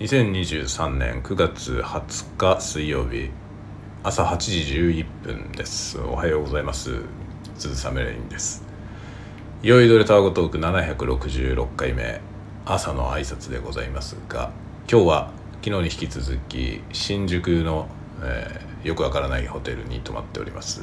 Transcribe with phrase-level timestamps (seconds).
[0.00, 3.30] 2023年9月20日水曜日
[4.02, 6.00] 朝8時11分です。
[6.00, 7.02] おはようございます。
[7.56, 8.64] 鈴雨レインです。
[9.62, 12.20] 酔いどれタワゴトーク766回目
[12.64, 14.50] 朝の挨拶でございますが
[14.90, 15.30] 今日は
[15.62, 17.86] 昨日に引き続き新宿の、
[18.20, 20.82] えー、よくわからないホテルに泊まっております。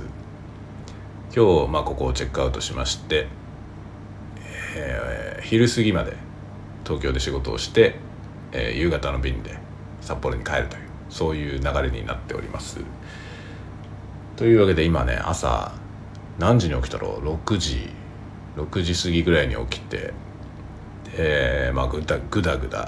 [1.35, 3.27] 今日、まあ、ここをチェックアウトしまして、
[4.77, 6.15] えー、昼過ぎまで
[6.85, 8.09] 東京で仕事をして
[8.51, 9.57] えー、夕方の便で
[10.01, 12.79] 札幌に帰るというそういう流れになっております。
[14.37, 15.73] というわけで今ね朝
[16.39, 17.89] 何時に起きたろう？6時。
[18.57, 20.13] 6時過ぎぐらいに起きて。
[21.13, 22.87] えー、まあぐだぐだぐだ。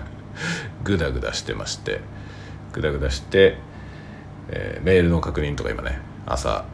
[0.82, 2.00] ぐだぐだしてまして。
[2.72, 3.58] ぐだぐだして、
[4.48, 6.64] えー、メールの確認とか今ね朝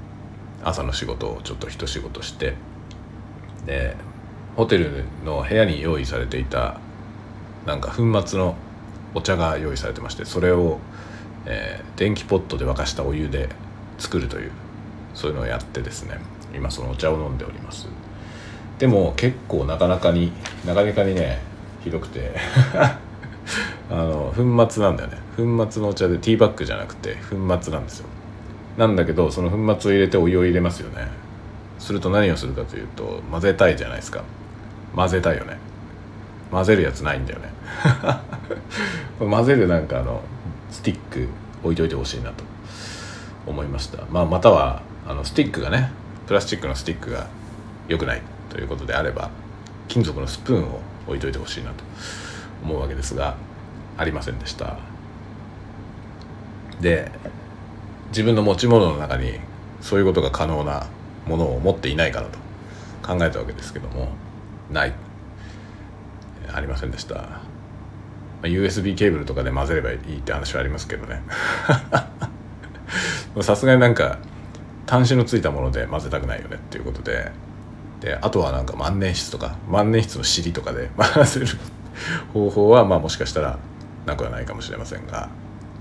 [0.63, 2.55] 朝の仕事をちょっと一仕事して。
[3.67, 3.97] で
[4.57, 6.81] ホテルの部屋に用意されていた
[7.71, 8.57] なんか粉末の
[9.15, 10.81] お茶が用意されてましてそれを、
[11.47, 13.49] えー、電気ポットで沸かしたお湯で
[13.97, 14.51] 作るという
[15.15, 16.19] そういうのをやってですね
[16.53, 17.87] 今そのお茶を飲んでおります。
[18.81, 20.33] でも結構なかなかに
[20.67, 21.41] なかなかにね
[21.85, 22.35] ひどくて
[22.75, 22.99] あ
[23.91, 25.19] の粉末なんだよね。
[25.37, 28.07] 粉末のお茶でティーバッグじゃなくて粉末なんですよ。
[28.79, 31.07] なんだけどその粉末を入れてお湯を入れますよね。
[31.79, 34.25] すると何をするかというと混ぜたいじゃないですか。
[34.97, 35.70] 混ぜたいよね。
[36.51, 37.53] 混ぜるやつないんだよね。
[39.19, 40.23] 混ぜるなんかあの
[40.71, 41.29] スティック
[41.63, 42.45] 置いといてほしいなと
[43.47, 45.93] 思いました、まあ、またはあのスティックがね
[46.27, 47.27] プラスチックのスティックが
[47.89, 49.31] 良くないということであれば
[49.89, 51.85] 金属のスプーンを置いといてほしいなと
[52.63, 53.37] 思うわけですが
[53.97, 54.79] ありませんでした。
[56.81, 57.11] で
[58.09, 59.39] 自分の持ち物の中に
[59.81, 60.87] そういうことが可能な
[61.27, 62.39] ものを持っていないかなと
[63.07, 64.09] 考えたわけですけども
[64.71, 64.95] ない。
[66.55, 67.23] ありませんでした、ま
[68.45, 71.23] あ、USB ケーブルとかで混ぜればいいって話はありますけどね。
[73.43, 74.19] さすがになんか
[74.89, 77.31] 端子のついたもので混ぜたくないよねっていうことで。
[78.01, 81.47] であとはなんか万年筆とか万年筆の尻とかで混ぜる
[82.33, 83.59] 方法はまあもしかしたら
[84.07, 85.29] なくはないかもしれませんが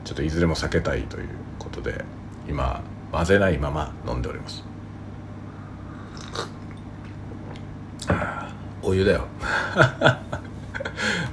[0.03, 2.03] ちょっといずれも避けたいということで
[2.49, 2.81] 今
[3.13, 4.65] 混ぜないまま飲んでおります。
[8.81, 9.27] お湯だよ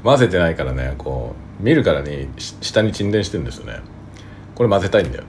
[0.03, 3.81] 混ぜてないからねこう見るからに下に沈殿してるんですよね。
[4.55, 5.25] これ混ぜたいんだよ。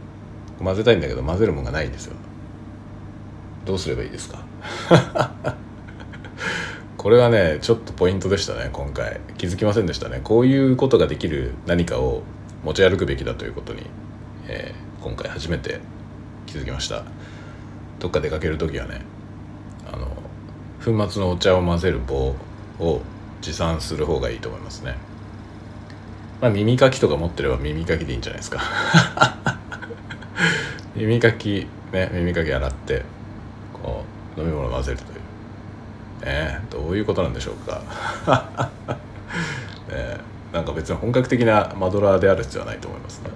[0.64, 2.16] 混ぜたいんだけど混ぜるもんがないんですよ。
[3.66, 4.40] どうすればいいですか？
[6.98, 9.20] これはねちょっとポイントでしたね今回。
[9.38, 10.20] 気づきませんでしたね。
[10.24, 12.24] こういうことができる何かを
[12.64, 13.84] 持ち歩くべきだということに、
[14.48, 15.80] えー、今回初めて
[16.46, 17.04] 気づきました。
[18.00, 19.02] どっか出かける時はね
[19.92, 20.08] あの
[20.84, 22.36] 粉末のお茶を混ぜる棒
[22.80, 23.02] を
[23.42, 24.96] 持参する方がいいと思いますね。
[26.42, 28.60] まあ耳かきとか持ってれば耳かきでいいんじゃないですか。
[30.96, 33.04] 耳かきね耳かき洗って
[33.74, 34.04] こ
[34.38, 35.18] う飲み物混ぜるという。
[36.26, 37.82] ねどういうことなんでしょうか。
[39.90, 40.18] ね
[40.54, 43.30] なんか別に本格的なマドラーである必要はないと思いますね。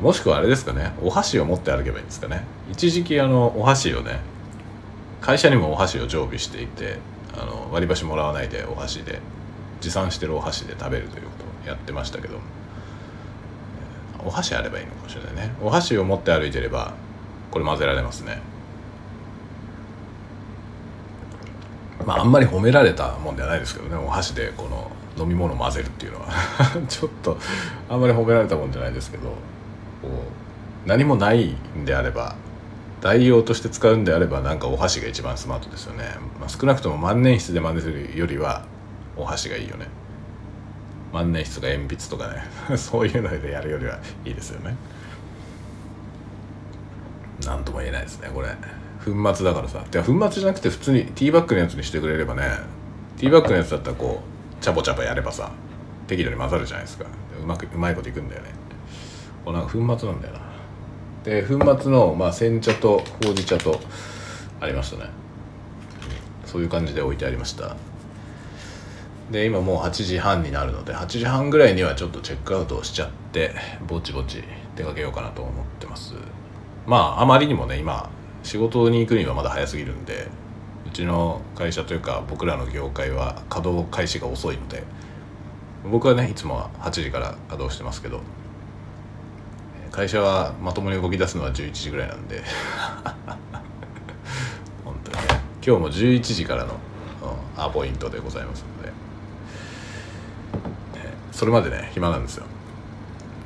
[0.00, 2.44] もしくはあれですかねお箸を持って歩けばいいんですかね。
[2.70, 4.20] 一時期あのお箸をね
[5.20, 6.98] 会社にもお箸を常備していて
[7.36, 9.20] あの割り箸もらわないでお箸で
[9.80, 12.38] 持参してるお箸で食べるということをやってましたけど。
[14.24, 15.52] お箸あればいいのかもしれないね。
[15.60, 16.94] お箸を持って歩いてれば
[17.50, 18.40] これ混ぜられますね。
[22.06, 23.96] まああんまり褒められたもんではないですけどね。
[23.96, 26.28] お箸でこの飲み物混ぜるっていうのは。
[26.88, 27.36] ちょっと
[27.88, 29.28] あんまり褒められたもんじゃないですけど。
[30.02, 32.34] こう何もないんであれば
[33.02, 36.04] 代用として使うんであればなんかお箸が一番スマートですよね、
[36.38, 38.64] まあ、少なくとも万年筆で混ぜるよりは
[39.16, 39.88] お箸がいいよね。
[41.12, 42.44] 万年筆とか鉛筆とかね。
[42.78, 44.76] そういうのでやるよりはいいですよね。
[47.44, 48.48] なんとも言えないですねこれ。
[49.04, 49.84] 粉末だからさ。
[49.90, 52.44] で粉末じゃなくて普通にティーバッグのやつにしてくれればね。
[53.18, 54.22] ティーバッグのやつだったらこ
[54.60, 55.50] うチャボチャボやればさ
[56.06, 57.04] 適度に混ざるじゃないですか。
[57.42, 58.50] うまくうまいこといくんだよね。
[59.44, 60.51] こうなんか粉末なんだよな。
[61.24, 63.80] で粉末の、まあ、煎茶とほうじ茶と
[64.60, 65.10] ありましたね。
[66.46, 67.76] そういう感じで置いてありました。
[69.30, 73.54] で今もう8時半になるので8時半ぐらいにはちょっとチェックアウトをしちゃって
[73.88, 74.44] ぼちぼち
[74.76, 76.14] 出かけようかなと思ってます。
[76.86, 78.10] まああまりにもね今
[78.42, 80.28] 仕事に行くにはまだ早すぎるんで
[80.86, 84.82] うちの会社というか僕らの業界は稼働開始が遅いので
[85.90, 88.20] 僕はねいつもは8時から稼働してますけど
[89.92, 92.42] 会社はまともに動き出すのは11時ぐらいなんで。
[94.84, 95.22] 本当にね。
[95.64, 96.78] 今日も11時からの
[97.58, 98.94] アポイントでございますので、ね、
[101.30, 102.46] それまでね暇なんですよ。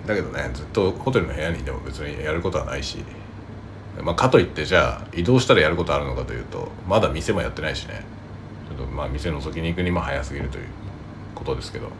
[0.06, 3.04] だけどねずっとホテルの部屋にいても別にやることはないし。
[4.02, 8.04] まあ、かといってじゃあ移動したらやることあるのかというとまだ店もやってないしね。
[8.68, 10.64] ちょっとまあ店覗きに行くにも早すぎるという
[11.34, 11.90] ことですけど。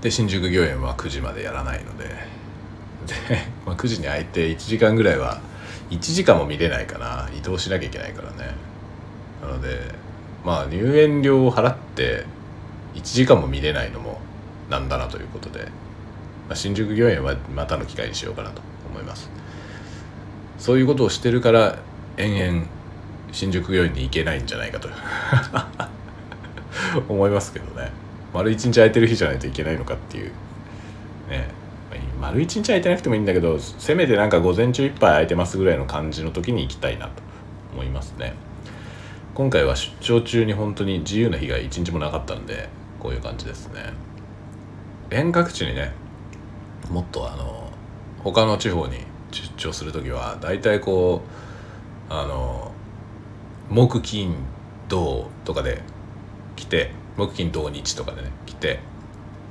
[0.00, 2.04] で新宿御苑は9時までやらないので。
[2.04, 2.14] で、
[3.66, 5.40] まあ、9時に空いて1時間ぐらいは
[5.90, 8.54] 1時間も見れないかな移動しなきゃいけないからね。
[9.42, 9.94] なので
[10.44, 12.24] まあ入園料を払って
[12.94, 14.20] 1時間も見れないのも
[14.70, 15.64] なんだなということで、
[16.48, 19.30] まあ、新宿御苑はまたの機会にしようかなと思います。
[20.58, 21.78] そういうことをしてるから
[22.16, 22.66] 延々
[23.32, 24.88] 新宿御苑に行けないんじゃないかと。
[27.08, 27.90] 思いますけどね。
[28.32, 30.32] 丸一日空いてる日じゃないといけないのかっていう。
[31.28, 31.60] ね。
[32.20, 37.22] 丸一日空いてなくてもいいんだけどせめてなんか午前中いっぱい空いてますぐらいの感じの時に行きたいなと
[37.72, 38.34] 思いますね。
[39.34, 42.68] 今回は出張中に本当に自由な日が一日もなかったんで
[42.98, 43.94] こういう感じですね。
[45.10, 45.92] 遠隔地にね
[46.90, 47.70] もっとあの
[48.22, 48.98] 他の地方に
[49.30, 51.22] 出張する時は大体こ
[52.10, 52.70] うあの
[53.70, 54.36] 木金
[54.88, 55.80] 土とかで
[56.56, 56.90] 来て
[57.26, 58.80] 木金土日とかでね来て。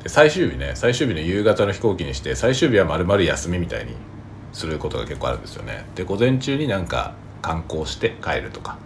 [0.04, 3.94] で最終日ね最終日の夕方の飛行機にして最終日は丸々休みみたいに
[4.54, 5.86] することが結構あるんですよね。
[5.96, 8.78] で午前中になんか観光して帰るとか。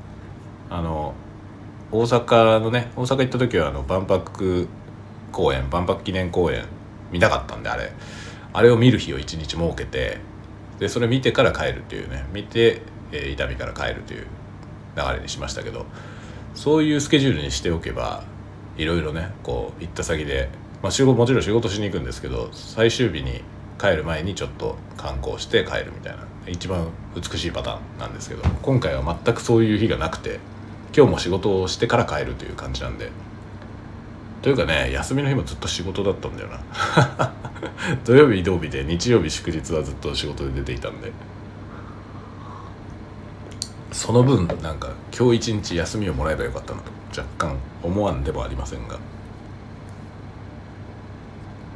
[0.70, 1.14] あの
[1.92, 4.68] 大阪のね大阪行った時はあの万博
[5.32, 6.66] 公園万博記念公園
[7.12, 7.92] 見たかったんであれ。
[8.54, 10.18] あれを見る日を一日設けて
[10.80, 12.26] でそれ見てから帰るっていうね。
[12.34, 12.82] 見て、
[13.12, 14.26] えー、伊丹から帰るという
[14.96, 15.86] 流れにしましたけど
[16.56, 18.24] そういうスケジュールにしておけば
[18.78, 20.50] いろいろねこう行った先で、
[20.82, 23.44] まあ、仕事もちろん仕事しに行くんですけど最終日に
[23.80, 30.40] 帰る前にちょっと観光して帰るみたいな一番美しいパターンなんですけど今回は全くそういう日がなくて
[30.96, 33.10] 今日も仕事をしてから帰るという感じなんで
[34.42, 37.34] というかね休みの日もずっと仕事だったんだよな。
[38.04, 41.14] 土曜日移動日で日曜日祝日はずっと仕事で出ていたんで。
[43.94, 49.00] その分なんか今日一日休みをもらえばよかったなと若干思わんでもありませんが。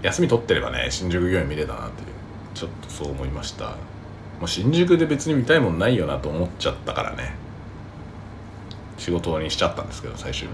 [0.02, 2.08] 休み取ってればね新宿御苑見れたなっていう。
[2.54, 3.66] ちょっとそう思いました。
[4.40, 7.36] もう新宿で別に見たいもんないよなと思っちゃったからね。
[8.98, 10.54] 仕事にしちゃったんですけど最終日も。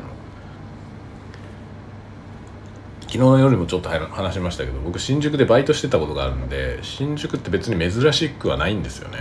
[3.02, 9.20] 昨日の夜もちょっと話しましたけど僕新宿でバイトしてたことがあるんで新宿って別に珍しくはないんですよね。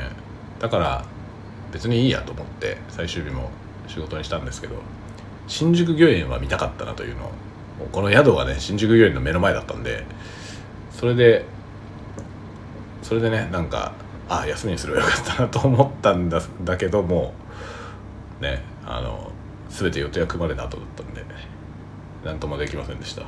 [0.61, 1.05] だから
[1.73, 3.51] 別にいいやと思って最終日も
[3.89, 4.77] 仕事にしたんですけど
[5.49, 7.33] 新宿御苑は見たかったなというのを
[7.91, 10.05] この宿がね新宿御苑の目の前だったんで
[10.93, 11.45] それで
[13.03, 13.93] それでねなんか
[14.29, 17.35] あ休みにすればよかったなと思ったんだだけども
[18.41, 19.31] ねあの
[19.69, 21.25] 全て予定が組まれた後だったんで
[22.25, 23.23] 何ともできませんでした。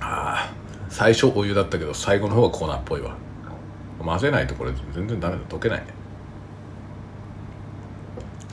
[0.00, 0.52] ああ
[0.88, 3.16] 最初お湯だったけど最後の方は粉っぽいわ。
[4.04, 5.42] 混ぜないとこれ全然ダメだ。
[5.48, 5.86] 溶けないね。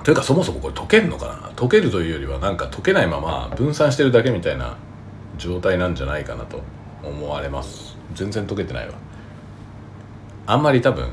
[0.03, 1.33] というかそもそもこれ溶けるのかな？
[1.55, 4.77] 溶けるというよりはなんか溶けないまま分散してるだけみたいな
[5.37, 6.61] 状態なんじゃないかなと
[7.03, 7.97] 思われます。
[8.13, 8.93] 全然溶けてないわ。
[10.45, 11.09] あんまり多分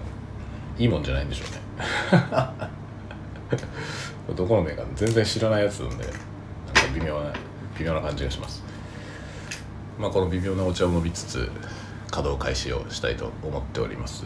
[0.79, 1.61] いいもんじゃないんでしょうね。
[4.37, 4.87] どこのメーカー？
[4.95, 6.17] 全然知らないやつなんでなんか
[6.95, 7.33] 微妙な
[7.79, 8.63] 微妙な感じがします。
[9.99, 11.51] まあこの微妙なお茶を飲みつつ
[12.15, 14.25] 稼働開始をしたいと思っております。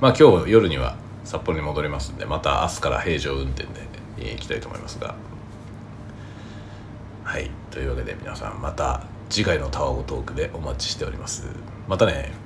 [0.00, 5.16] まあ今日夜には札幌に戻りますんでまた明日から平常運転で行きたいと思いますが。
[7.24, 7.50] はい。
[7.72, 11.48] というわけで皆さんまた次回のタワゴトークでお待ちしております。
[11.88, 12.45] またね。